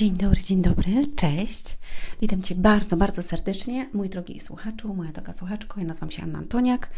[0.00, 1.78] Dzień dobry, dzień dobry, cześć.
[2.20, 5.80] Witam Cię bardzo, bardzo serdecznie, mój drogi słuchaczu, moja droga słuchaczko.
[5.80, 6.90] Ja nazywam się Anna Antoniak.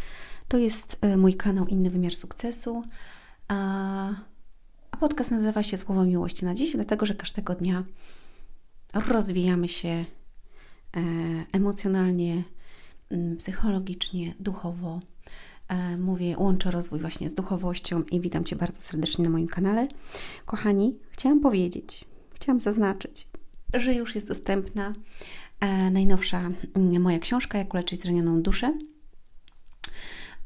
[0.47, 2.83] To jest e, mój kanał Inny Wymiar Sukcesu.
[3.47, 4.13] A,
[4.99, 7.83] podcast nazywa się Słowo Miłości na dziś, dlatego że każdego dnia
[8.93, 10.05] rozwijamy się e,
[11.51, 12.43] emocjonalnie,
[13.37, 14.99] psychologicznie, duchowo.
[15.67, 19.87] E, mówię, łączę rozwój właśnie z duchowością i witam Cię bardzo serdecznie na moim kanale.
[20.45, 22.12] Kochani, chciałam powiedzieć,
[22.43, 23.27] chciałam zaznaczyć,
[23.73, 24.93] że już jest dostępna
[25.59, 28.77] e, najnowsza mm, moja książka, Jak uleczyć zranioną duszę.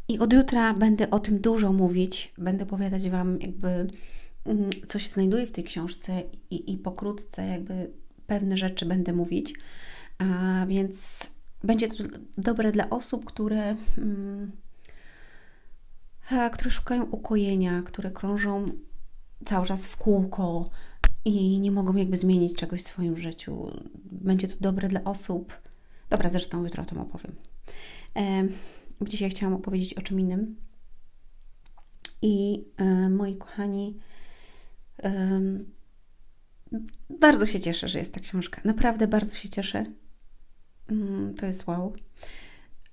[0.07, 3.67] I od jutra będę o tym dużo mówić, będę opowiadać Wam jakby
[4.45, 7.91] mm, co się znajduje w tej książce i, i pokrótce jakby
[8.27, 9.53] pewne rzeczy będę mówić,
[10.17, 10.25] a
[10.67, 11.27] więc
[11.63, 12.03] będzie to
[12.37, 14.51] dobre dla osób, które, mm,
[16.53, 18.71] które szukają ukojenia, które krążą
[19.45, 20.70] cały czas w kółko,
[21.27, 23.71] i nie mogą jakby zmienić czegoś w swoim życiu.
[24.12, 25.57] Będzie to dobre dla osób.
[26.10, 27.35] Dobra, zresztą jutro o tym opowiem.
[28.15, 28.48] E,
[29.01, 30.55] dzisiaj chciałam opowiedzieć o czym innym.
[32.21, 33.98] I e, moi kochani,
[35.04, 35.41] e,
[37.10, 38.62] bardzo się cieszę, że jest ta książka.
[38.66, 39.85] Naprawdę bardzo się cieszę.
[40.88, 41.94] Mm, to jest wow.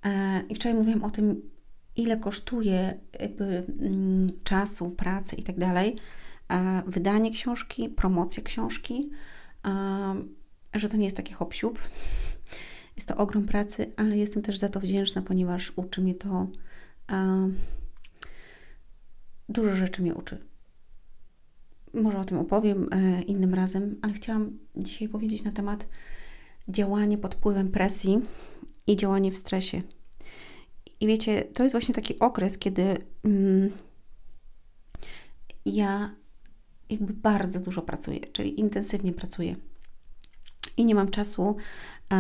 [0.05, 1.51] E, I wczoraj mówiłam o tym,
[1.97, 5.97] ile kosztuje jakby mm, czasu, pracy i tak dalej
[6.87, 9.11] wydanie książki, promocja książki,
[10.75, 11.55] że to nie jest taki hop
[12.97, 16.47] Jest to ogrom pracy, ale jestem też za to wdzięczna, ponieważ uczy mnie to
[19.49, 20.39] dużo rzeczy mnie uczy.
[21.95, 25.87] Może o tym opowiem e, innym razem, ale chciałam dzisiaj powiedzieć na temat
[26.69, 28.21] działania pod wpływem presji
[28.87, 29.83] i działanie w stresie.
[31.01, 33.71] I wiecie, to jest właśnie taki okres, kiedy mm,
[35.67, 36.15] ja
[36.91, 39.57] jakby bardzo dużo pracuję, czyli intensywnie pracuję.
[40.77, 41.57] I nie mam czasu
[42.13, 42.17] e,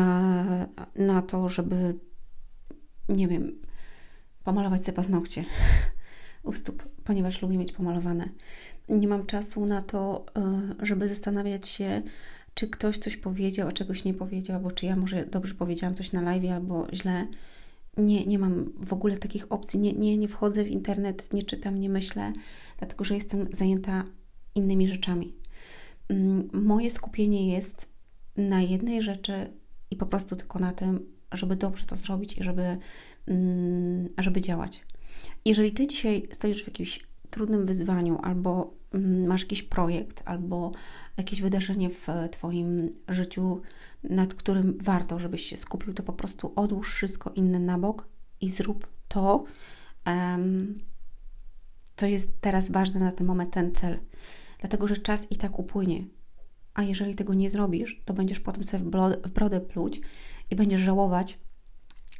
[0.96, 1.94] na to, żeby,
[3.08, 3.52] nie wiem,
[4.44, 5.44] pomalować sobie paznokcie
[6.42, 8.28] u stóp, ponieważ lubię mieć pomalowane.
[8.88, 12.02] Nie mam czasu na to, e, żeby zastanawiać się,
[12.54, 16.12] czy ktoś coś powiedział, a czegoś nie powiedział, albo czy ja może dobrze powiedziałam coś
[16.12, 17.26] na live, albo źle.
[17.96, 19.80] Nie, nie mam w ogóle takich opcji.
[19.80, 22.32] Nie, nie, nie wchodzę w internet, nie czytam, nie myślę,
[22.78, 24.04] dlatego że jestem zajęta
[24.54, 25.34] innymi rzeczami.
[26.08, 27.88] Mm, moje skupienie jest
[28.36, 29.52] na jednej rzeczy
[29.90, 32.78] i po prostu tylko na tym, żeby dobrze to zrobić i żeby,
[33.26, 34.84] mm, żeby działać.
[35.44, 40.72] Jeżeli ty dzisiaj stoisz w jakimś trudnym wyzwaniu, albo mm, masz jakiś projekt, albo
[41.16, 43.62] jakieś wydarzenie w Twoim życiu,
[44.04, 48.08] nad którym warto, żebyś się skupił, to po prostu odłóż wszystko inne na bok
[48.40, 49.44] i zrób to,
[51.96, 53.98] co jest teraz ważne na ten moment, ten cel
[54.64, 56.04] dlatego że czas i tak upłynie.
[56.74, 58.84] A jeżeli tego nie zrobisz, to będziesz potem sobie
[59.24, 60.00] w brodę pluć
[60.50, 61.38] i będziesz żałować,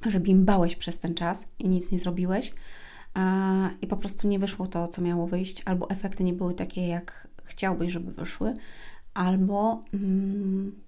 [0.06, 2.54] że bimbałeś przez ten czas i nic nie zrobiłeś
[3.14, 6.86] a, i po prostu nie wyszło to, co miało wyjść, albo efekty nie były takie,
[6.86, 8.54] jak chciałbyś, żeby wyszły,
[9.14, 10.80] albo mm,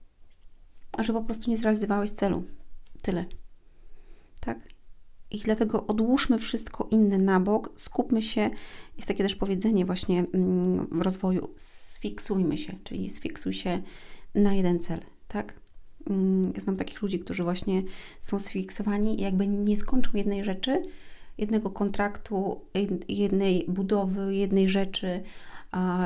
[0.98, 2.44] że po prostu nie zrealizowałeś celu.
[3.02, 3.24] Tyle.
[4.40, 4.75] Tak?
[5.30, 8.50] I dlatego odłóżmy wszystko inne na bok, skupmy się.
[8.96, 13.82] Jest takie też powiedzenie właśnie mm, w rozwoju: sfiksujmy się, czyli sfiksuj się
[14.34, 15.54] na jeden cel, tak?
[16.10, 17.82] Mm, znam takich ludzi, którzy właśnie
[18.20, 20.82] są sfiksowani i jakby nie skończą jednej rzeczy,
[21.38, 22.60] jednego kontraktu,
[23.08, 25.22] jednej budowy, jednej rzeczy,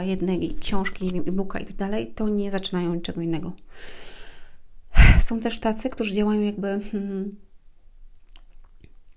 [0.00, 3.52] jednej książki, nie wiem, e-booka i tak dalej, to nie zaczynają niczego innego.
[5.26, 6.80] Są też tacy, którzy działają jakby.
[6.92, 7.36] Hmm,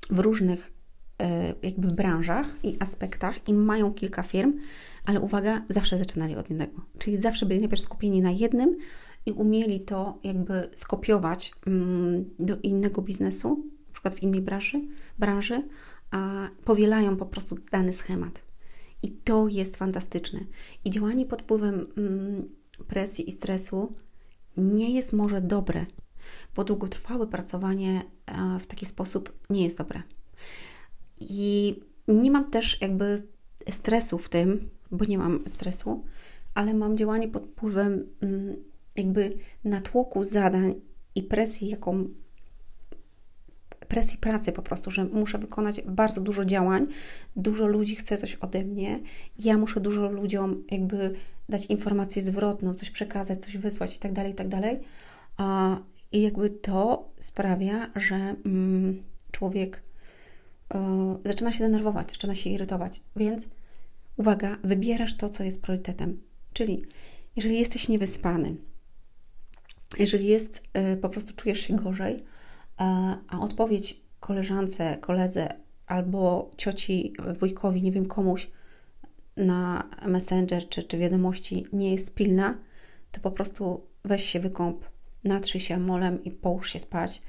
[0.09, 0.73] w różnych
[1.21, 4.53] e, jakby branżach i aspektach i mają kilka firm,
[5.05, 6.81] ale uwaga, zawsze zaczynali od jednego.
[6.97, 8.75] Czyli zawsze byli najpierw skupieni na jednym
[9.25, 14.81] i umieli to jakby skopiować mm, do innego biznesu, na przykład w innej branży,
[15.19, 15.63] branży
[16.11, 18.43] a powielają po prostu dany schemat.
[19.03, 20.39] I to jest fantastyczne.
[20.85, 22.49] I działanie pod wpływem mm,
[22.87, 23.91] presji i stresu
[24.57, 25.85] nie jest może dobre,
[26.55, 30.01] bo długotrwałe pracowanie e, w taki sposób nie jest dobre.
[31.19, 33.23] I nie mam też jakby
[33.69, 36.03] stresu w tym, bo nie mam stresu,
[36.53, 38.55] ale mam działanie pod wpływem mm,
[38.95, 40.75] jakby natłoku zadań
[41.15, 42.07] i presji, jaką
[43.93, 46.87] presji pracy po prostu, że muszę wykonać bardzo dużo działań,
[47.35, 48.99] dużo ludzi chce coś ode mnie,
[49.39, 51.15] ja muszę dużo ludziom jakby
[51.49, 54.79] dać informację zwrotną, coś przekazać, coś wysłać i tak dalej, i tak dalej.
[56.13, 58.15] I jakby to sprawia, że
[58.45, 59.83] mm, człowiek
[60.75, 60.77] y,
[61.25, 63.01] zaczyna się denerwować, zaczyna się irytować.
[63.15, 63.47] Więc
[64.17, 66.21] uwaga, wybierasz to, co jest priorytetem.
[66.53, 66.85] Czyli
[67.35, 68.55] jeżeli jesteś niewyspany,
[69.99, 70.63] jeżeli jest,
[70.93, 72.23] y, po prostu czujesz się gorzej,
[73.27, 75.53] a odpowiedź koleżance, koledze
[75.87, 78.49] albo cioci, wujkowi, nie wiem komuś
[79.37, 82.57] na Messenger czy, czy wiadomości nie jest pilna,
[83.11, 84.85] to po prostu weź się wykąp,
[85.23, 87.21] natrzyj się molem i połóż się spać.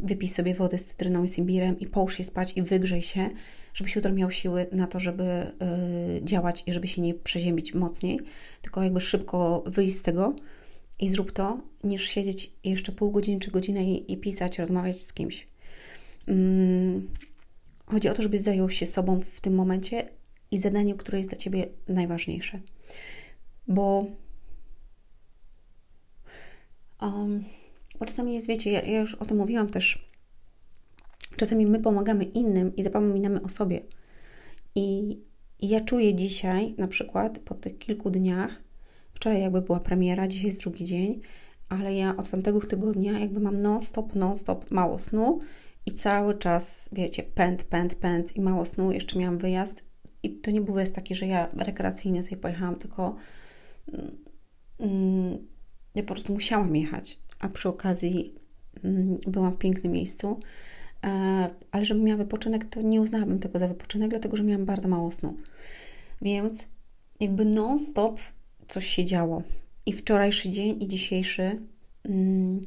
[0.00, 3.30] Wypij sobie wodę z cytryną i z imbirem i połóż się spać i wygrzej się,
[3.74, 8.20] żebyś jutro miał siły na to, żeby y, działać i żeby się nie przeziębić mocniej,
[8.62, 10.34] tylko jakby szybko wyjść z tego
[10.98, 15.12] i zrób to, niż siedzieć jeszcze pół godziny czy godzinę i, i pisać, rozmawiać z
[15.12, 15.46] kimś.
[16.26, 17.08] Mm,
[17.86, 20.08] chodzi o to, żebyś zajął się sobą w tym momencie
[20.50, 22.60] i zadaniem, które jest dla Ciebie najważniejsze.
[23.68, 24.06] Bo,
[27.02, 27.44] um,
[27.98, 30.08] bo czasami jest, wiecie, ja, ja już o tym mówiłam też,
[31.36, 33.82] czasami my pomagamy innym i zapominamy o sobie.
[34.74, 35.18] I,
[35.60, 38.62] I ja czuję dzisiaj, na przykład po tych kilku dniach,
[39.12, 41.20] wczoraj jakby była premiera, dzisiaj jest drugi dzień,
[41.68, 45.38] ale ja od tamtego tygodnia jakby mam non-stop, non-stop mało snu
[45.86, 48.92] i cały czas, wiecie, pęd, pęd, pęd i mało snu.
[48.92, 49.84] Jeszcze miałam wyjazd
[50.22, 53.16] i to nie był wyjazd taki, że ja rekreacyjnie sobie pojechałam, tylko
[55.98, 58.34] ja po prostu musiałam jechać, a przy okazji
[58.84, 60.40] mm, byłam w pięknym miejscu.
[61.04, 64.88] E, ale żebym miała wypoczynek, to nie uznałabym tego za wypoczynek, dlatego że miałam bardzo
[64.88, 65.36] mało snu.
[66.22, 66.68] Więc
[67.20, 68.20] jakby non-stop
[68.68, 69.42] coś się działo.
[69.86, 71.58] I wczorajszy dzień, i dzisiejszy.
[72.04, 72.60] Mm,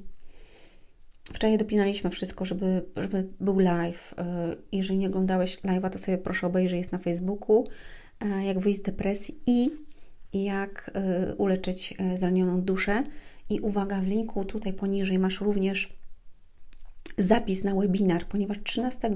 [1.33, 4.13] Wczoraj dopinaliśmy wszystko, żeby, żeby był live.
[4.17, 7.67] E, jeżeli nie oglądałeś live'a, to sobie proszę obejrzyj, jest na Facebooku.
[8.19, 9.71] E, jak wyjść z depresji i
[10.33, 13.03] jak e, uleczyć zranioną duszę.
[13.49, 16.01] I uwaga, w linku tutaj poniżej masz również
[17.17, 19.11] zapis na webinar, ponieważ 13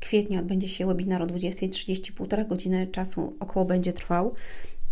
[0.00, 4.34] kwietnia odbędzie się webinar o 20.30, półtora godziny czasu około będzie trwał.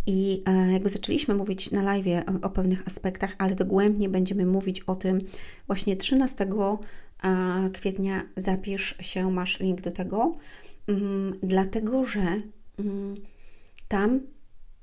[0.07, 4.95] I e, jakby zaczęliśmy mówić na live o pewnych aspektach, ale dogłębnie będziemy mówić o
[4.95, 5.19] tym
[5.67, 6.47] właśnie 13
[7.23, 8.23] e, kwietnia.
[8.37, 10.31] Zapisz się, masz link do tego,
[10.87, 12.41] mm, dlatego że
[12.79, 13.15] mm,
[13.87, 14.19] tam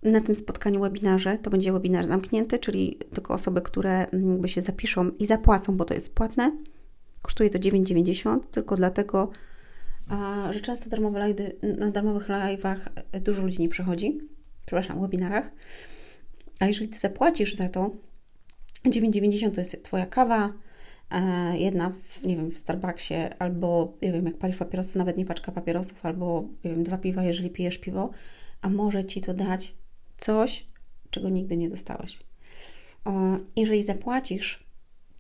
[0.03, 4.63] na tym spotkaniu webinarze, to będzie webinar zamknięty, czyli tylko osoby, które mm, jakby się
[4.63, 6.53] zapiszą i zapłacą, bo to jest płatne.
[7.23, 9.31] Kosztuje to 9,90, tylko dlatego,
[10.51, 12.79] że często darmowe live'y, na darmowych live'ach
[13.21, 14.21] dużo ludzi nie przychodzi
[14.67, 15.51] przepraszam, webinarach.
[16.61, 17.91] A jeżeli Ty zapłacisz za to,
[18.85, 20.53] 9,90 to jest Twoja kawa,
[21.11, 25.25] e, jedna, w, nie wiem, w Starbucksie, albo, nie wiem, jak palisz papierosy, nawet nie
[25.25, 28.11] paczka papierosów, albo, nie wiem, dwa piwa, jeżeli pijesz piwo,
[28.63, 29.75] a może Ci to dać
[30.19, 30.67] coś,
[31.11, 32.19] czego nigdy nie dostałeś.
[33.57, 34.67] Jeżeli zapłacisz,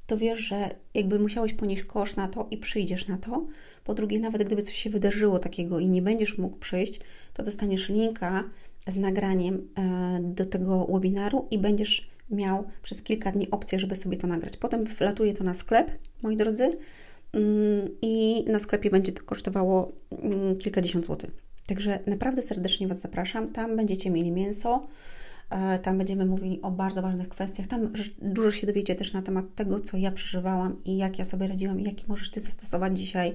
[0.06, 3.46] to wiesz, że jakby musiałeś ponieść kosz na to i przyjdziesz na to.
[3.84, 7.00] Po drugie, nawet gdyby coś się wydarzyło takiego i nie będziesz mógł przyjść,
[7.34, 8.44] to dostaniesz linka
[8.87, 14.16] z nagraniem e, do tego webinaru i będziesz miał przez kilka dni opcję, żeby sobie
[14.16, 14.56] to nagrać.
[14.56, 15.90] Potem wlatuje to na sklep,
[16.22, 16.64] moi drodzy,
[17.32, 21.45] mm, i na sklepie będzie to kosztowało mm, kilkadziesiąt złotych.
[21.66, 23.52] Także naprawdę serdecznie Was zapraszam.
[23.52, 24.86] Tam będziecie mieli mięso,
[25.50, 27.66] e, tam będziemy mówili o bardzo ważnych kwestiach.
[27.66, 27.92] Tam
[28.22, 31.80] dużo się dowiecie też na temat tego, co ja przeżywałam i jak ja sobie radziłam
[31.80, 33.34] i jakie możesz Ty zastosować dzisiaj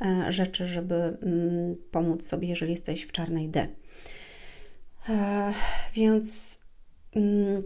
[0.00, 3.68] e, rzeczy, żeby mm, pomóc sobie, jeżeli jesteś w czarnej D.
[5.08, 5.52] E,
[5.94, 6.58] więc
[7.16, 7.62] mm,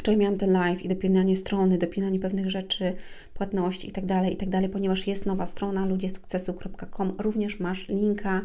[0.00, 2.94] wczoraj miałam ten live i dopinanie strony, dopinanie pewnych rzeczy,
[3.34, 8.44] płatności itd., tak itd., tak ponieważ jest nowa strona ludziesukcesu.com, również masz linka.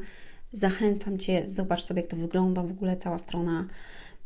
[0.52, 3.68] Zachęcam Cię, zobacz sobie, jak to wygląda w ogóle cała strona.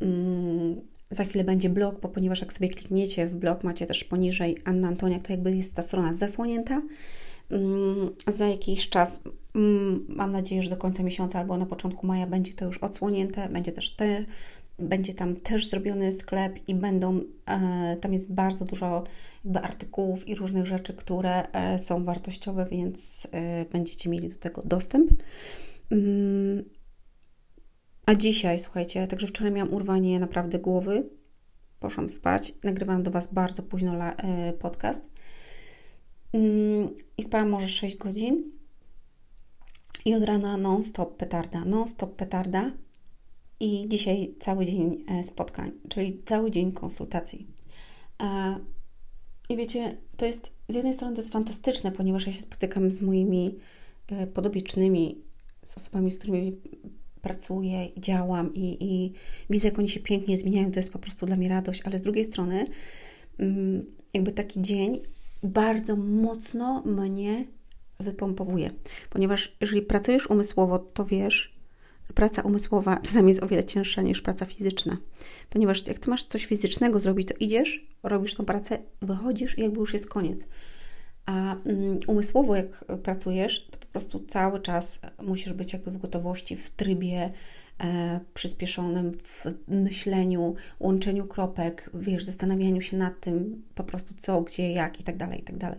[0.00, 4.58] Mm, za chwilę będzie blog, bo ponieważ jak sobie klikniecie w blog, macie też poniżej
[4.64, 6.82] Anna Antoniak, to jakby jest ta strona zasłonięta.
[7.50, 9.22] Mm, za jakiś czas,
[9.54, 13.48] mm, mam nadzieję, że do końca miesiąca albo na początku maja będzie to już odsłonięte,
[13.48, 14.24] będzie też te,
[14.80, 19.04] będzie tam też zrobiony sklep i będą, e, tam jest bardzo dużo
[19.44, 24.62] jakby artykułów i różnych rzeczy, które e, są wartościowe, więc e, będziecie mieli do tego
[24.64, 25.10] dostęp.
[25.90, 26.64] Mm,
[28.06, 31.08] a dzisiaj, słuchajcie, także wczoraj miałam urwanie naprawdę głowy,
[31.80, 33.94] poszłam spać, nagrywałam do Was bardzo późno
[34.58, 35.10] podcast
[36.32, 38.52] Mm, i spałam może 6 godzin.
[40.04, 42.70] I od rana non-stop petarda, non-stop petarda.
[43.60, 47.46] I dzisiaj cały dzień e, spotkań, czyli cały dzień konsultacji.
[48.22, 48.56] E,
[49.48, 53.02] I wiecie, to jest z jednej strony to jest fantastyczne, ponieważ ja się spotykam z
[53.02, 53.58] moimi
[54.08, 55.18] e, podobiecznymi,
[55.64, 56.56] z osobami, z którymi
[57.22, 59.12] pracuję, działam i, i
[59.50, 60.70] widzę, jak oni się pięknie zmieniają.
[60.70, 62.64] To jest po prostu dla mnie radość, ale z drugiej strony,
[63.38, 65.00] mm, jakby taki dzień
[65.42, 67.44] bardzo mocno mnie
[68.00, 68.70] wypompowuje.
[69.10, 71.59] Ponieważ jeżeli pracujesz umysłowo, to wiesz,
[72.14, 74.96] praca umysłowa czasami jest o wiele cięższa niż praca fizyczna.
[75.50, 79.78] Ponieważ jak ty masz coś fizycznego zrobić, to idziesz, robisz tą pracę, wychodzisz i jakby
[79.80, 80.46] już jest koniec.
[81.26, 86.56] A mm, umysłowo, jak pracujesz, to po prostu cały czas musisz być jakby w gotowości,
[86.56, 87.30] w trybie
[87.80, 94.72] e, przyspieszonym, w myśleniu, łączeniu kropek, wiesz, zastanawianiu się nad tym po prostu co, gdzie,
[94.72, 95.78] jak i tak dalej, i tak dalej.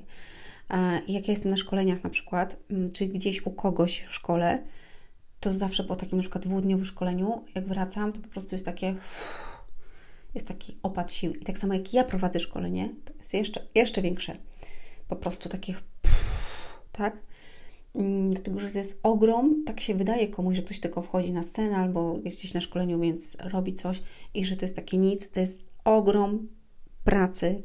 [0.69, 4.63] E, jak ja jestem na szkoleniach na przykład, mm, czy gdzieś u kogoś w szkole,
[5.41, 8.95] to zawsze po takim na przykład dwudniowym szkoleniu, jak wracam, to po prostu jest takie
[10.33, 11.33] jest taki opad sił.
[11.33, 14.37] I tak samo jak ja prowadzę szkolenie, to jest jeszcze, jeszcze większe.
[15.07, 15.73] Po prostu takie
[16.91, 17.21] tak?
[17.95, 21.43] Mm, dlatego, że to jest ogrom, tak się wydaje komuś, że ktoś tylko wchodzi na
[21.43, 25.29] scenę albo jest gdzieś na szkoleniu, więc robi coś i że to jest takie nic.
[25.29, 26.47] To jest ogrom
[27.03, 27.63] pracy,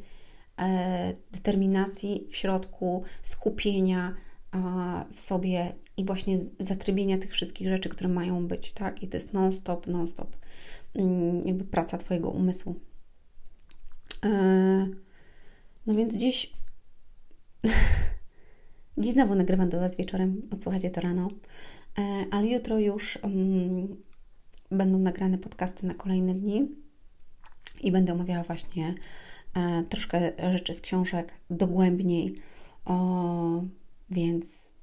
[0.59, 4.17] e, determinacji w środku, skupienia
[5.13, 9.03] w sobie i właśnie zatrybienia tych wszystkich rzeczy, które mają być, tak?
[9.03, 10.37] I to jest non-stop, non-stop
[10.95, 12.81] mm, jakby praca Twojego umysłu.
[14.25, 14.29] E,
[15.87, 16.53] no więc dziś
[18.99, 21.29] dziś znowu nagrywam do Was wieczorem, odsłuchacie to rano,
[21.99, 23.97] e, ale jutro już um,
[24.71, 26.69] będą nagrane podcasty na kolejne dni
[27.81, 28.95] i będę omawiała właśnie
[29.55, 32.35] e, troszkę rzeczy z książek dogłębniej,
[32.85, 33.63] o,
[34.11, 34.75] więc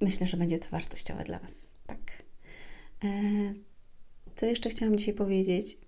[0.00, 1.66] myślę, że będzie to wartościowe dla Was.
[1.86, 2.22] Tak.
[3.04, 3.08] E,
[4.36, 5.78] co jeszcze chciałam dzisiaj powiedzieć?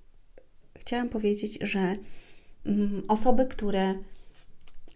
[0.78, 1.96] Chciałam powiedzieć, że
[2.66, 3.94] mm, osoby, które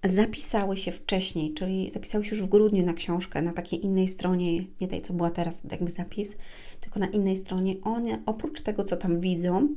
[0.04, 4.64] zapisały się wcześniej, czyli zapisały się już w grudniu na książkę, na takiej innej stronie,
[4.80, 6.36] nie tej, co była teraz jakby zapis,
[6.80, 9.68] tylko na innej stronie, one oprócz tego, co tam widzą,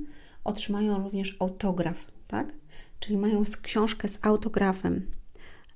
[0.43, 2.53] otrzymają również autograf, tak?
[2.99, 5.11] Czyli mają książkę z autografem.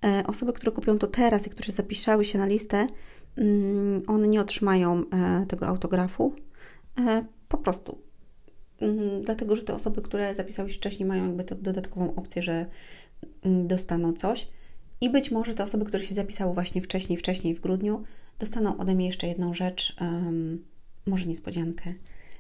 [0.04, 2.88] E, osoby, które kupią to teraz i które zapisały się na listę,
[3.40, 6.36] Mm, one nie otrzymają e, tego autografu.
[7.00, 7.98] E, po prostu.
[8.82, 12.66] Mm, dlatego, że te osoby, które zapisały się wcześniej, mają jakby tę dodatkową opcję, że
[13.42, 14.48] mm, dostaną coś.
[15.02, 18.04] I być może te osoby, które się zapisały właśnie wcześniej, wcześniej w grudniu,
[18.40, 20.66] dostaną ode mnie jeszcze jedną rzecz, um,
[21.06, 21.94] może niespodziankę,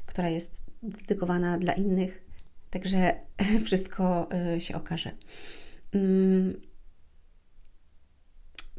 [0.05, 2.25] która jest dedykowana dla innych.
[2.69, 3.15] Także
[3.65, 5.11] wszystko się okaże.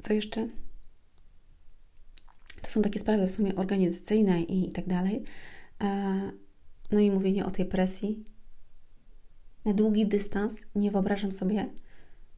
[0.01, 0.49] Co jeszcze?
[2.63, 5.23] To są takie sprawy w sumie organizacyjne i, i tak dalej.
[5.81, 6.33] E,
[6.91, 8.25] no i mówienie o tej presji.
[9.65, 11.69] Na długi dystans nie wyobrażam sobie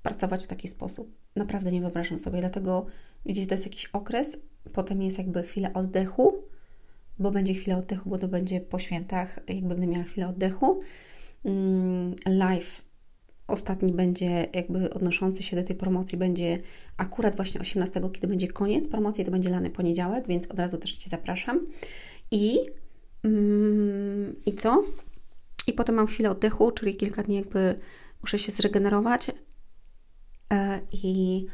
[0.02, 1.14] pracować w taki sposób.
[1.36, 2.86] Naprawdę nie wyobrażam sobie, dlatego
[3.26, 4.38] widzicie, to jest jakiś okres,
[4.72, 6.44] potem jest jakby chwila oddechu,
[7.18, 10.80] bo będzie chwila oddechu, bo to będzie po świętach, jakby będę miała chwilę oddechu.
[11.44, 12.91] Mm, live
[13.46, 16.58] ostatni będzie jakby odnoszący się do tej promocji będzie
[16.96, 20.92] akurat właśnie 18, kiedy będzie koniec promocji, to będzie lany poniedziałek, więc od razu też
[20.92, 21.66] Cię zapraszam.
[22.30, 22.60] I,
[23.24, 24.84] mm, i co?
[25.66, 27.78] I potem mam chwilę oddechu, czyli kilka dni jakby
[28.22, 29.30] muszę się zregenerować
[30.52, 31.46] e, i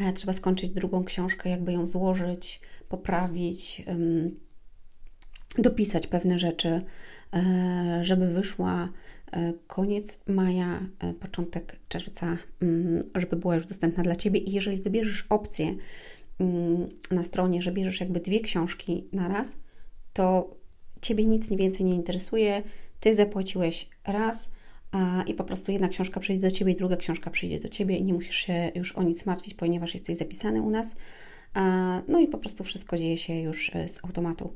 [0.00, 3.84] e, trzeba skończyć drugą książkę, jakby ją złożyć, poprawić,
[5.58, 6.82] dopisać pewne rzeczy,
[7.34, 8.88] e, żeby wyszła
[9.66, 14.40] koniec maja, e, początek czerwca, mm, żeby była już dostępna dla Ciebie.
[14.40, 15.74] I jeżeli wybierzesz opcję
[16.40, 19.56] mm, na stronie, że bierzesz jakby dwie książki na raz,
[20.12, 20.56] to
[21.00, 22.62] Ciebie nic więcej nie interesuje.
[23.00, 24.52] Ty zapłaciłeś raz
[24.92, 28.04] a, i po prostu jedna książka przyjdzie do Ciebie, druga książka przyjdzie do Ciebie i
[28.04, 30.96] nie musisz się już o nic martwić, ponieważ jesteś zapisany u nas.
[32.08, 34.54] No i po prostu wszystko dzieje się już e, z automatu.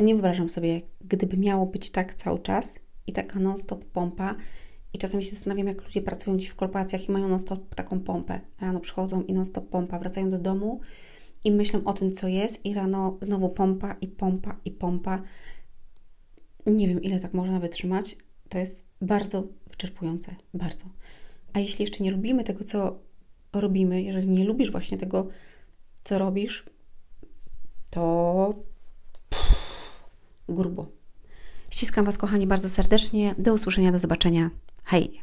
[0.00, 2.74] Nie wyobrażam sobie, gdyby miało być tak cały czas
[3.06, 4.34] i taka non-stop pompa.
[4.92, 8.40] I czasami się zastanawiam, jak ludzie pracują gdzieś w korporacjach i mają non-stop taką pompę.
[8.60, 10.80] Rano przychodzą i non-stop pompa, wracają do domu
[11.44, 15.22] i myślą o tym, co jest, i rano znowu pompa i pompa i pompa.
[16.66, 18.16] Nie wiem, ile tak można wytrzymać.
[18.48, 20.84] To jest bardzo wyczerpujące, bardzo.
[21.52, 22.98] A jeśli jeszcze nie lubimy tego, co
[23.52, 25.28] robimy, jeżeli nie lubisz właśnie tego,
[26.04, 26.64] co robisz,
[27.90, 28.54] to
[30.48, 30.86] grubo.
[31.70, 33.34] Ściskam Was, kochani, bardzo serdecznie.
[33.38, 34.50] Do usłyszenia, do zobaczenia.
[34.84, 35.22] Hej!